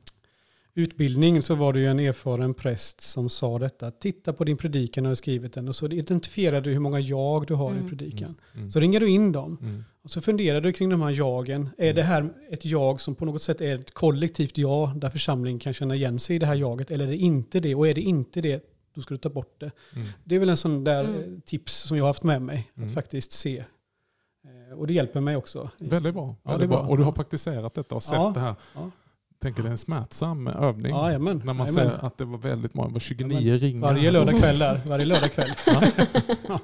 [0.74, 3.92] utbildning så var det ju en erfaren präst som sa detta.
[3.92, 7.48] Titta på din predikan när du skrivit den och så identifierar du hur många jag
[7.48, 7.90] du har i Mm.
[7.90, 8.36] predikan.
[8.56, 8.72] Mm.
[8.72, 9.84] Så ringer du in dem Mm.
[10.04, 11.70] Och så funderar du kring de här jagen.
[11.78, 15.60] Är det här ett jag som på något sätt är ett kollektivt ja där församlingen
[15.60, 17.76] kan känna igen sig i det här jaget eller är det inte det?
[17.76, 18.64] Och är det inte det,
[18.96, 19.72] då ska du ta bort det.
[19.96, 20.08] Mm.
[20.24, 21.34] Det är väl en sån där Mm.
[21.36, 22.72] eh, tips som jag har haft med mig.
[22.78, 22.88] Mm.
[22.90, 23.58] Att faktiskt se.
[23.58, 25.70] Eh, Och det hjälper mig också.
[25.78, 26.36] Väldigt bra.
[26.44, 26.80] Ja, Väldigt bra.
[26.82, 26.90] bra.
[26.90, 28.32] Och du har praktiserat detta och sett Ja.
[28.34, 28.56] det här.
[28.76, 28.92] Ja.
[29.40, 30.92] tänker det är en smärtsam övning.
[30.92, 31.42] Ja, jajamän.
[31.46, 31.98] när man Jajamän.
[32.00, 33.60] ser att det var väldigt många, det var 29 Jajamän.
[33.60, 33.82] ringar.
[33.88, 34.80] Varje lördag kväll där.
[34.90, 35.52] Varje lördag kväll.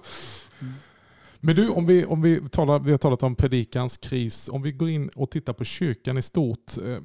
[1.40, 4.50] Men du, om vi, om vi, talar, vi har talat om predikans kris.
[4.50, 6.78] Om vi går in och tittar på kyrkan i stort.
[6.78, 6.98] Eh,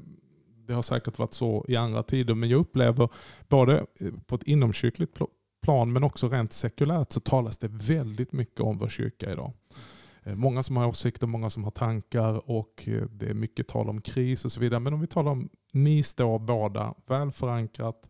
[0.66, 3.08] det har säkert varit så i andra tider, men jag upplever
[3.48, 5.18] både eh, på ett inomkyrkligt
[5.62, 9.52] plan men också rent sekulärt så talas det väldigt mycket om vår kyrka idag.
[10.22, 14.00] Eh, många som har åsikter, många som har tankar och det är mycket tal om
[14.00, 14.80] kris och så vidare.
[14.80, 18.08] Men om vi talar om, ni står båda väl förankrat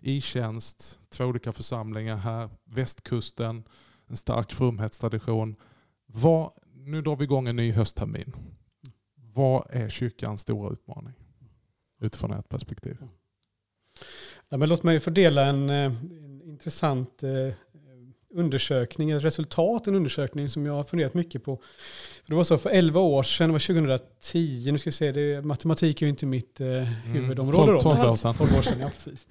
[0.00, 3.64] i tjänst, två olika församlingar här, västkusten,
[4.06, 5.56] en stark fromhetstradition.
[6.06, 8.32] Vad, nu drar vi igång en ny hösttermin.
[9.14, 11.14] Vad är kyrkans stora utmaning?
[12.00, 12.98] Utifrån ert perspektiv.
[14.48, 17.54] Ja, men låt mig fördela en, eh, en intressant eh,
[18.34, 21.56] undersökning, ett resultat, en undersökning som jag har funderat mycket på.
[22.24, 25.12] För det var så för 11 år sedan, det var 2010, nu ska vi se,
[25.12, 26.66] det, matematik är ju inte mitt eh,
[27.04, 27.78] huvudområde då.
[27.80, 28.34] Tolv- tolv år sedan.
[28.34, 29.26] 12 år sedan, ja precis.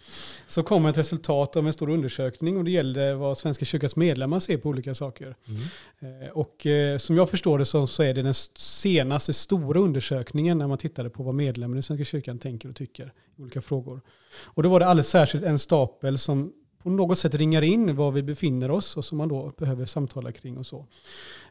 [0.48, 4.40] Så kom ett resultat av en stor undersökning och det gällde vad Svenska kyrkans medlemmar
[4.40, 5.36] ser på olika saker.
[5.48, 6.22] Mm.
[6.24, 10.58] Eh, Och eh, som jag förstår det så, så är det den senaste stora undersökningen
[10.58, 14.02] när man tittade på vad medlemmarna i Svenska kyrkan tänker och tycker i olika frågor.
[14.46, 16.54] Och då var det alldeles särskilt en stapel som
[16.86, 20.32] på något sätt ringar in var vi befinner oss och som man då behöver samtala
[20.32, 20.86] kring och så.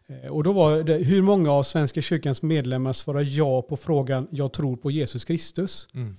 [0.07, 4.27] Eh, Och då var det hur många av Svenska kyrkans medlemmar svarar ja på frågan
[4.31, 5.89] jag tror på Jesus Kristus.
[5.95, 6.17] Mm.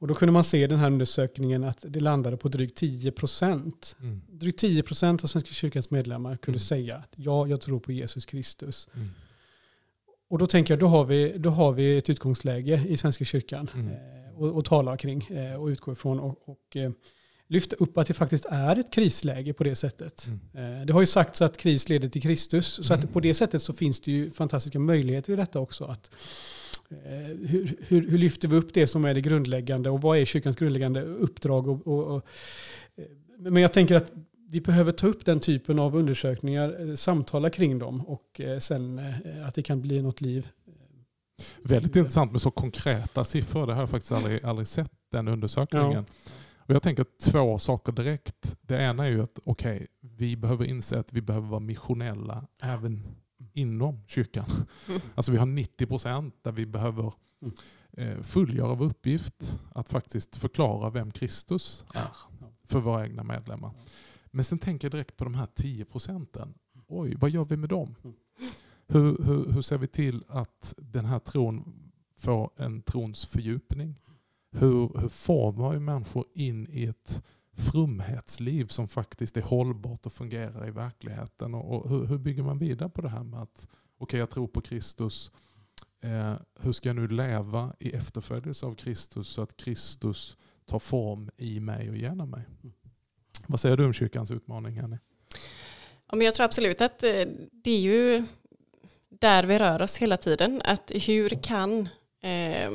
[0.00, 3.12] Och då kunde man se i den här undersökningen att det landade på drygt 10
[3.12, 3.96] procent.
[4.00, 4.20] Mm.
[4.28, 6.58] Drygt 10 procent av Svenska kyrkans medlemmar kunde Mm.
[6.58, 8.88] säga att ja, jag tror på Jesus Kristus.
[8.94, 9.08] Mm.
[10.30, 13.70] Och då tänker jag, då har vi, då har vi ett utgångsläge i Svenska kyrkan
[13.74, 13.88] Mm.
[13.88, 16.90] eh, och, och tala kring eh, och utgå ifrån och, och eh,
[17.48, 20.26] lyfta upp att det faktiskt är ett krisläge på det sättet.
[20.54, 20.80] Mm.
[20.80, 23.04] Eh, det har ju sagts att kris leder till Kristus, så Mm.
[23.04, 25.84] att på det sättet så finns det ju fantastiska möjligheter i detta också.
[25.84, 26.10] Att,
[26.90, 26.96] eh,
[27.48, 30.56] hur, hur, hur lyfter vi upp det som är det grundläggande och vad är kyrkans
[30.56, 31.68] grundläggande uppdrag?
[31.68, 32.22] Och, och, och,
[32.96, 33.04] eh,
[33.38, 34.12] men jag tänker att
[34.50, 39.00] vi behöver ta upp den typen av undersökningar, samtala kring dem och sen
[39.46, 40.48] att det kan bli något liv.
[41.62, 43.66] Väldigt intressant med så konkreta siffror.
[43.66, 46.04] Det har jag faktiskt aldrig, aldrig sett den undersökningen.
[46.68, 48.56] Och jag tänker två saker direkt.
[48.60, 53.02] Det ena är ju att okay, vi behöver inse att vi behöver vara missionella även
[53.52, 54.44] inom kyrkan.
[55.14, 57.12] Alltså vi har 90 procent där vi behöver
[57.92, 62.16] eh, fullgöra vår uppgift att faktiskt förklara vem Kristus är
[62.64, 63.70] för våra egna medlemmar.
[64.26, 66.54] Men sen tänker jag direkt på de här 10 procenten.
[66.86, 67.94] Oj, vad gör vi med dem?
[68.86, 71.74] Hur, hur, hur ser vi till att den här tron
[72.16, 73.94] får en trons fördjupning?
[74.50, 80.68] Hur, hur formar vi människor in i ett frumhetsliv som faktiskt är hållbart och fungerar
[80.68, 81.54] i verkligheten?
[81.54, 84.30] Och, och hur, hur, bygger man vidare på det här med att okej, okay, jag
[84.30, 85.32] tror på Kristus.
[86.02, 91.30] Eh, hur ska jag nu leva i efterföljelse av Kristus så att Kristus tar form
[91.36, 92.42] i mig och genom mig?
[93.46, 94.96] Vad säger du om kyrkans utmaning, Henny?
[96.10, 98.24] Ja, men jag tror absolut att eh, det är ju
[99.08, 100.62] där vi rör oss hela tiden.
[100.64, 101.88] Att hur kan...
[102.22, 102.70] Eh,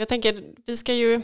[0.00, 1.20] jag tänker, vi ska ju...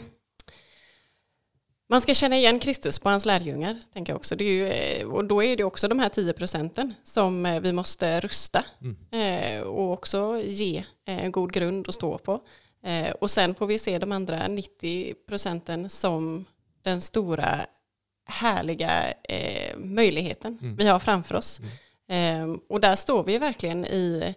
[1.89, 4.35] Man ska känna igen Kristus på hans lärjungar, tänker jag också.
[4.35, 8.19] Ju, eh, och då är det också de här 10 procenten som eh, vi måste
[8.19, 8.97] rusta mm.
[9.11, 12.41] eh, och också ge en god grund att stå på.
[13.19, 16.45] Och sen får vi se de andra 90 procenten som
[16.81, 17.65] den stora
[18.25, 20.75] härliga eh, möjligheten mm.
[20.75, 21.59] vi har framför oss.
[22.07, 22.51] Mm.
[22.51, 24.35] Eh, och där står vi verkligen i,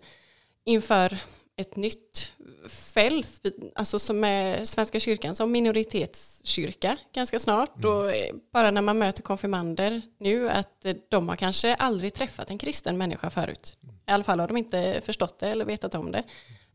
[0.64, 1.18] inför
[1.60, 2.32] ett nytt
[2.68, 3.40] fält,
[3.74, 7.84] alltså som är Svenska kyrkan som minoritetskyrka ganska snart.
[7.84, 7.96] Mm.
[7.96, 8.12] Och
[8.52, 13.30] bara när man möter konfirmander nu att de har kanske aldrig träffat en kristen människa
[13.30, 13.76] förut.
[13.82, 13.94] Mm.
[13.94, 16.22] I alla fall har de inte förstått det eller vetat om det.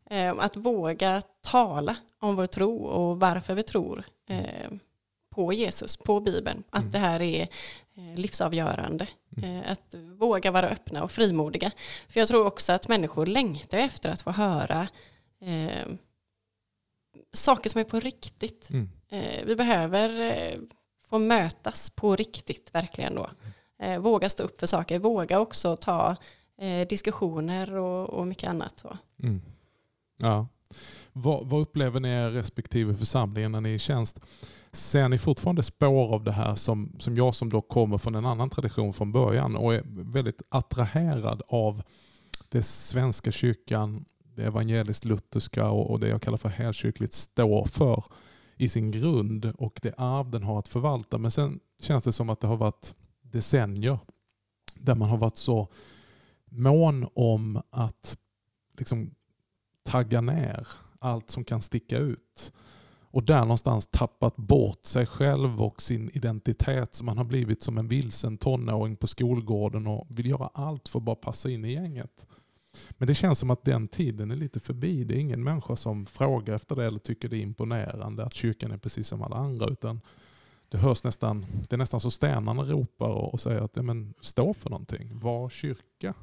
[0.09, 4.03] Eh, att våga tala om vår tro och varför vi tror.
[4.29, 4.71] Eh,
[5.35, 6.63] på Jesus, på Bibeln.
[6.69, 6.91] Att mm.
[6.91, 7.47] det här är
[8.15, 9.07] livsavgörande.
[9.37, 9.55] Mm.
[9.55, 11.71] Eh, att våga vara öppna och frimodiga.
[12.07, 14.87] För jag tror också att människor längtar efter att få höra
[15.41, 15.87] eh,
[17.33, 18.69] saker som är på riktigt.
[18.69, 18.89] Mm.
[19.09, 20.59] Eh, vi behöver eh,
[21.09, 23.29] få mötas på riktigt verkligen då.
[23.79, 26.15] Eh, våga stå upp för saker, våga också ta
[26.89, 28.79] diskussioner och, och, mycket annat.
[28.79, 28.97] Så.
[29.23, 29.41] Mm.
[30.17, 30.47] Ja.
[31.13, 34.19] Vad, vad, upplever ni respektive församlingar när ni är i tjänst?
[34.75, 38.25] Ser ni fortfarande spår av det här som, som jag som då kommer från en
[38.25, 41.83] annan tradition från början och är väldigt attraherad av
[42.49, 48.03] det svenska kyrkan, det evangeliskt lutherska och, och det jag kallar för helkyrkligt står för
[48.55, 51.17] i sin grund och det arv den har att förvalta.
[51.17, 53.99] Men sen känns det som att det har varit decennier
[54.75, 55.67] där man har varit så
[56.49, 58.17] mån om att
[58.77, 59.15] liksom
[59.83, 60.67] tagga ner
[60.99, 62.51] allt som kan sticka ut
[63.15, 66.95] och där någonstans tappat bort sig själv och sin identitet.
[66.95, 70.99] Så man har blivit som en vilsen tonåring på skolgården och vill göra allt för
[70.99, 72.25] att bara passa in i gänget.
[72.91, 75.03] Men det känns som att den tiden är lite förbi.
[75.03, 78.71] Det är ingen människa som frågar efter det eller tycker det är imponerande att kyrkan
[78.71, 79.65] är precis som alla andra.
[79.65, 80.01] Utan
[80.69, 84.53] det hörs nästan, det är nästan så stenarna ropar och säger att ja, men, stå
[84.53, 85.19] för någonting.
[85.19, 86.13] Var kyrka.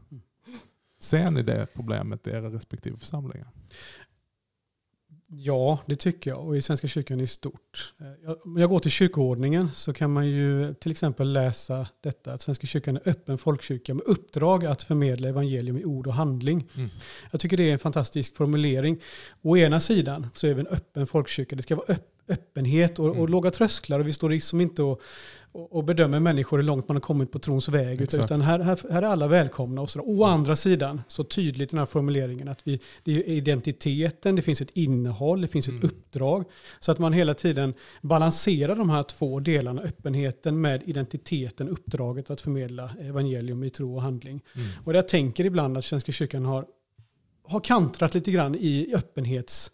[1.00, 3.48] Ser ni det problemet i era respektive församlingar?
[5.34, 6.46] Ja, det tycker jag.
[6.46, 7.92] Och i Svenska kyrkan i stort.
[8.00, 12.40] Eh, om jag går till kyrkoordningen så kan man ju till exempel läsa detta att
[12.40, 16.68] Svenska kyrkan är öppen folkkyrka med uppdrag att förmedla evangelium i ord och handling.
[16.76, 16.90] Mm.
[17.30, 19.00] Jag tycker det är en fantastisk formulering.
[19.42, 21.56] Å ena sidan så är vi en öppen folkkyrka.
[21.56, 21.96] Det ska vara
[22.28, 23.30] öppenhet och, och mm.
[23.30, 25.00] låga trösklar och vi står liksom inte och
[25.52, 28.00] och bedömer människor hur långt man har kommit på trons väg.
[28.00, 28.24] Exakt.
[28.24, 29.80] Utan här, här, här, är alla välkomna.
[29.80, 34.36] Och så Å andra sidan, så tydligt den här formuleringen att vi, det är identiteten,
[34.36, 35.84] det finns ett innehåll, det finns ett mm.
[35.84, 36.44] uppdrag.
[36.80, 42.40] Så att man hela tiden balanserar de här två delarna, öppenheten med identiteten, uppdraget att
[42.40, 44.40] förmedla evangelium i tro och handling.
[44.54, 44.68] Mm.
[44.84, 46.66] Och jag tänker ibland att Svenska kyrkan har,
[47.44, 49.70] har kantrat lite grann i öppenhets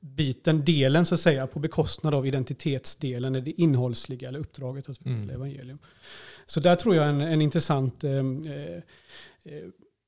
[0.00, 5.22] biten, delen så att säga, på bekostnad av identitetsdelen, det innehållsliga eller uppdraget att förmedla
[5.22, 5.34] mm.
[5.34, 5.78] evangelium.
[6.46, 8.82] Så där tror jag en, en intressant, eh, eh,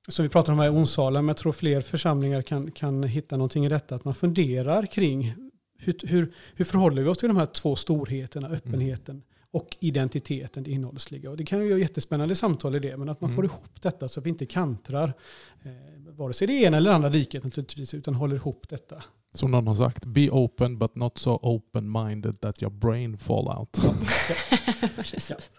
[0.09, 3.37] som vi pratar om här i Onsala, men jag tror fler församlingar kan, kan hitta
[3.37, 5.35] någonting i detta, att man funderar kring
[5.79, 8.57] hur, hur, hur förhåller vi oss till de här två storheterna, mm.
[8.57, 9.25] öppenheten mm.
[9.51, 11.31] och identiteten, det innehållsliga.
[11.31, 13.37] Och det kan ju vara jättespännande samtal i det, men att man mm.
[13.37, 15.15] får ihop detta så att vi inte kantrar
[15.63, 15.71] eh,
[16.17, 19.03] vare sig det ena eller andra riket naturligtvis, utan håller ihop detta.
[19.35, 23.79] Som någon har sagt, be open but not so open-minded that your brain fall out.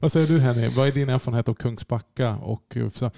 [0.00, 0.68] Vad säger du Henny?
[0.68, 2.36] Vad är din erfarenhet av Kungsbacka?
[2.36, 3.10] Och eh,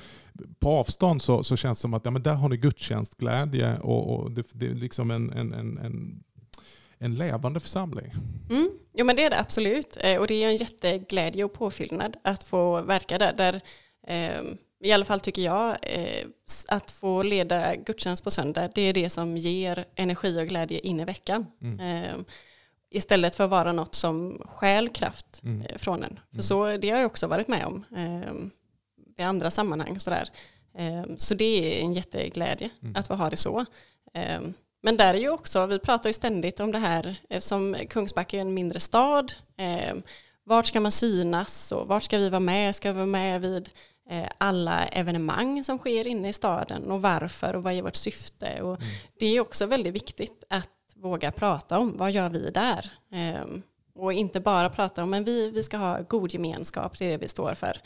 [0.59, 4.14] på avstånd så, så känns det som att ja, men där har ni gudstjänstglädje och,
[4.14, 6.24] och det, det, är liksom en, en, en, en,
[6.98, 8.12] en levande församling.
[8.50, 8.70] Mm.
[8.94, 9.96] Jo men det är det absolut.
[10.00, 13.33] Eh, och det är en jätteglädje och påfyllnad att få verka där.
[13.33, 13.61] där
[14.06, 14.42] eh,
[14.83, 16.27] i alla fall tycker jag, eh,
[16.69, 21.01] att få leda gudstjänst på söndag, det är det som ger energi och glädje in
[21.01, 21.47] i veckan.
[21.62, 21.81] Mm.
[22.05, 22.14] Eh,
[22.90, 25.62] istället för att vara något som stjäl kraft Mm.
[25.66, 26.21] eh, från en.
[26.29, 26.43] För Mm.
[26.43, 28.33] så, det har jag också varit med om eh,
[29.19, 30.01] i andra sammanhang.
[30.01, 30.29] Sådär.
[30.79, 32.97] Eh, så det är en jätteglädje Mm.
[32.97, 33.64] att få ha det så.
[34.83, 38.40] Men där är ju också, vi pratar ju ständigt om det här, eftersom Kungsbacka är
[38.40, 39.33] en mindre stad,
[40.45, 42.75] vart ska man synas och vart ska vi vara med?
[42.77, 43.71] Ska vi vara med vid
[44.38, 48.62] alla evenemang som sker inne i staden och varför och vad är vårt syfte?
[48.62, 48.88] Och Mm.
[49.18, 52.92] Det är också väldigt viktigt att våga prata om vad gör vi där?
[53.12, 53.44] Eh,
[53.94, 57.18] och inte bara prata om men vi, vi ska ha god gemenskap, det är det
[57.18, 57.77] vi står för.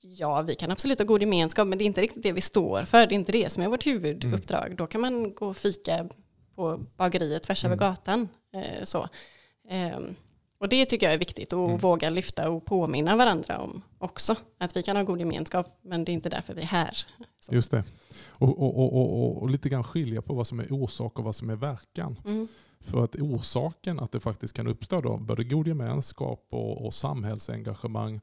[0.00, 2.84] Ja, vi kan absolut ha god gemenskap, men det är inte riktigt det vi står
[2.84, 3.06] för.
[3.06, 4.76] Det är inte det som är vårt huvuduppdrag.
[4.76, 6.08] Då kan man gå och fika
[6.54, 7.88] på bageriet tvärs över Mm.
[7.88, 8.28] gatan.
[8.54, 9.08] Eh, så.
[10.58, 11.78] Och det tycker jag är viktigt att Mm.
[11.78, 14.36] våga lyfta och påminna varandra om också.
[14.58, 16.98] Att vi kan ha god gemenskap, men det är inte därför vi är här.
[17.40, 17.54] Så.
[17.54, 17.84] Just det.
[18.28, 21.50] Och, och, och, och, lite grann skilja på vad som är orsak och vad som
[21.50, 22.18] är verkan.
[22.24, 22.48] Mm.
[22.80, 28.20] För att orsaken att det faktiskt kan uppstå då, både god gemenskap och, och samhällsengagemang,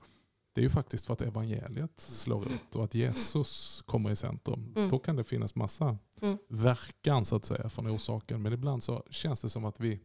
[0.54, 4.74] det är ju faktiskt för att evangeliet slår ut och att Jesus kommer i centrum.
[4.76, 4.90] Mm.
[4.90, 6.38] Då kan det finnas massa Mm.
[6.50, 8.42] verkan så att säga från orsaken.
[8.42, 10.00] Men ibland så känns det som att vi,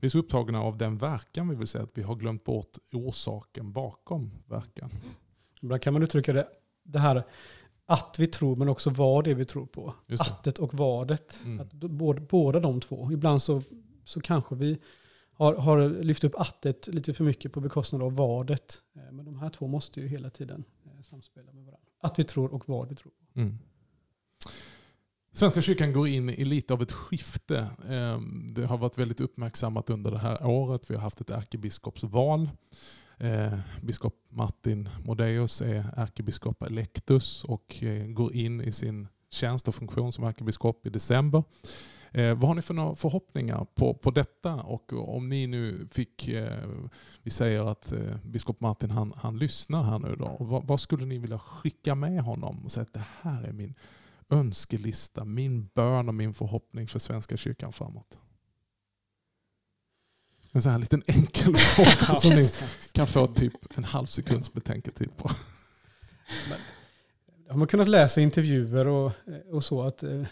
[0.00, 2.78] vi är så upptagna av den verkan vi vill säga att vi har glömt bort
[2.92, 4.90] orsaken bakom verkan.
[5.62, 6.48] Ibland kan man uttrycka det,
[6.82, 7.24] det här
[7.86, 9.94] att vi tror men också vad det är vi tror på.
[10.20, 11.40] Attet och vadet.
[11.44, 11.60] Mm.
[11.60, 13.12] Att då- båda, de två.
[13.12, 13.62] Ibland så,
[14.04, 14.78] så kanske vi
[15.32, 18.82] har, har lyft upp attet lite för mycket på bekostnad av vadet.
[18.96, 21.88] Eh, Men de här två måste ju hela tiden eh, samspela med varandra.
[22.00, 23.12] Att vi tror och vad vi tror.
[23.34, 23.58] Mm.
[25.36, 27.68] Svenska kyrkan går in i lite av ett skifte.
[27.88, 30.90] Ehm, det har varit väldigt uppmärksammat under det här året.
[30.90, 32.50] Vi har haft ett ärkebiskopsval.
[33.18, 39.74] Ehm, biskop Martin Modéus är ärkebiskop electus och eh, går in i sin tjänst och
[39.74, 41.44] funktion som ärkebiskop i december.
[42.12, 44.54] Eh, vad har ni för några förhoppningar på, på detta?
[44.54, 46.68] Och om ni nu fick, eh,
[47.22, 50.36] vi säger att eh, biskop Martin han, han lyssnar här nu då.
[50.40, 53.74] Vad, vad skulle ni vilja skicka med honom och säga att det här är min
[54.30, 58.18] önskelista, min bön och min förhoppning för Svenska kyrkan framåt?
[60.52, 62.48] En sån här liten enkel fråga som ni
[62.92, 65.30] kan få typ en halv sekunds betänketid på.
[67.48, 69.12] Har man kunnat läsa intervjuer och,
[69.50, 70.22] och så att eh,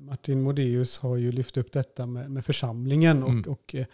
[0.00, 3.50] Martin Modéus har ju lyft upp detta med, med församlingen och, Mm.
[3.52, 3.86] och eh,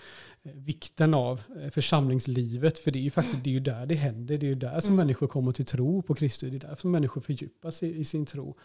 [0.43, 2.79] vikten av eh, församlingslivet.
[2.79, 4.39] För det är ju faktiskt det är ju där det händer.
[4.39, 4.97] Det är ju där som Mm.
[4.97, 6.51] människor kommer till tro på Kristus.
[6.51, 8.57] Det är där som människor fördjupas i, i sin tro.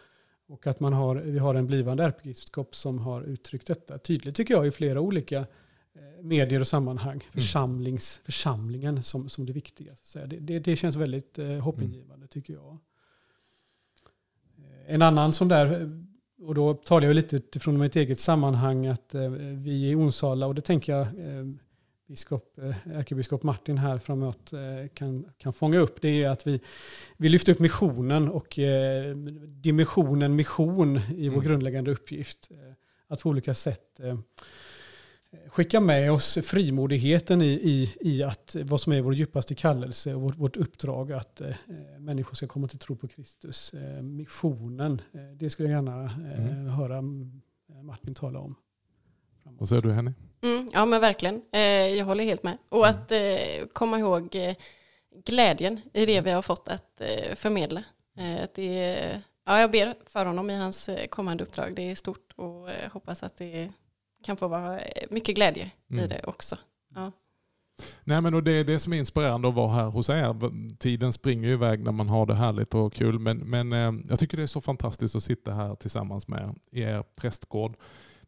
[0.54, 4.54] Och att man har, vi har en blivande ärkebiskop som har uttryckt detta tydligt tycker
[4.54, 5.46] jag i flera olika eh,
[6.24, 7.24] medier och sammanhang.
[7.32, 9.96] Församlings, Församlingen som, som det viktiga.
[9.96, 12.78] Så det, det, det känns väldigt eh, hoppingivande tycker jag.
[14.88, 15.88] En annan sån där, eh,
[16.48, 20.56] och då talar jag lite utifrån mitt eget sammanhang, att eh, vi i Onsala, och
[20.56, 21.46] det tänker jag eh,
[22.14, 26.60] biskop, eh, ärkebiskop Martin här framåt eh, kan, kan fånga upp, det är att vi,
[27.18, 29.16] vi lyfter upp missionen och eh,
[29.48, 31.48] dimensionen mission i vår Mm.
[31.48, 32.50] grundläggande uppgift.
[33.08, 34.00] Att på olika sätt
[35.48, 40.22] skicka med oss frimodigheten i, i, i att vad som är vår djupaste kallelse och
[40.22, 41.54] vårt, vårt uppdrag att eh,
[42.00, 43.74] människor ska komma till tro på Kristus.
[43.74, 46.68] Eh, missionen, eh, det skulle jag gärna Mm.
[46.68, 47.42] höra mm,
[47.84, 48.56] Martin tala om.
[49.44, 49.60] framåt.
[49.60, 50.12] Vad säger du Henny?
[50.44, 51.62] Mm, ja men verkligen, eh,
[51.98, 52.58] jag håller helt med.
[52.70, 52.90] Och Mm.
[52.90, 54.56] att eh, komma ihåg eh,
[55.26, 57.84] glädjen i det vi har fått att eh, förmedla.
[58.18, 61.76] Eh, att det, ja, jag ber för honom i hans eh, kommande uppdrag.
[61.76, 63.70] Det är stort och hoppas att det
[64.24, 64.80] kan få vara
[65.10, 66.10] mycket glädje i Mm.
[66.10, 66.58] det också.
[68.04, 70.36] Nej, men och det är det som är inspirerande att vara här hos er.
[70.78, 73.20] Tiden springer ju iväg när man har det härligt och kul.
[73.20, 73.72] Men, men
[74.10, 77.76] jag tycker det är så fantastiskt att sitta här tillsammans med i er prästgård.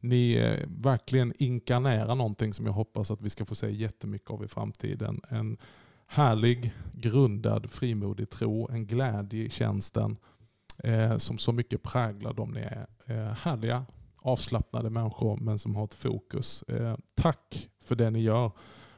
[0.10, 4.44] Ni eh, verkligen inkarnerar någonting som jag hoppas att vi ska få se jättemycket av
[4.44, 5.22] i framtiden.
[5.30, 5.58] En
[6.08, 10.18] härlig, grundad, frimodig tro, en glädje i tjänsten
[10.84, 12.88] eh, som så mycket präglar dem ni är.
[13.06, 13.86] Eh, härliga,
[14.22, 16.64] avslappnade människor men som har ett fokus.
[16.64, 18.52] Eh, tack för det ni gör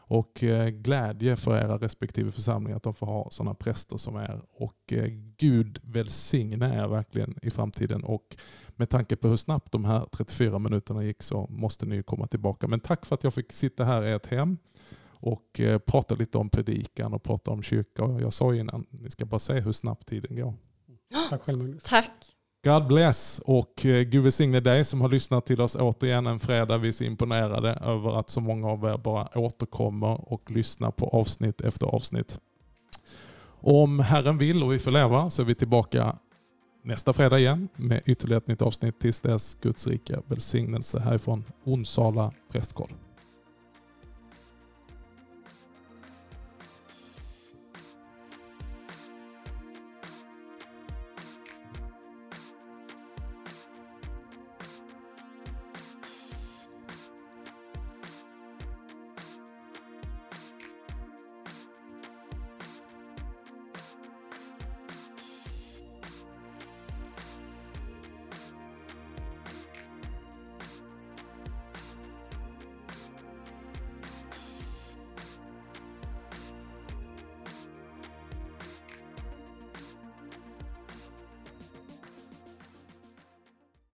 [0.09, 4.41] och eh, glädje för era respektive församlingar att de får ha sådana präster som är.
[4.51, 5.07] Och eh,
[5.37, 8.03] Gud välsigne er verkligen i framtiden.
[8.03, 8.37] Och
[8.77, 12.27] med tanke på hur snabbt de här 34 minuterna gick så måste ni ju komma
[12.27, 12.67] tillbaka.
[12.67, 14.57] Men tack för att jag fick sitta här i ert hem
[15.19, 18.03] och eh, prata lite om predikan och prata om kyrka.
[18.03, 20.53] Och Jag sa innan, ni ska bara se hur snabbt tiden går.
[21.29, 21.83] Tack själv Magnus.
[21.83, 22.11] Tack!
[22.63, 26.77] God bless och eh, Gud välsigne dig som har lyssnat till oss återigen en fredag.
[26.77, 31.07] Vi är så imponerade över att så många av er bara återkommer och lyssnar på
[31.07, 32.39] avsnitt efter avsnitt.
[33.59, 36.17] Om Herren vill och vi får leva så är vi tillbaka
[36.87, 38.99] nästa fredag igen med ytterligare ett nytt avsnitt.
[38.99, 43.06] Tills dess Guds rika välsignelse härifrån Onsala prästgård.